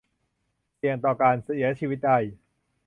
[0.75, 2.17] เสี่ยงต่อการเสียชีวิตได้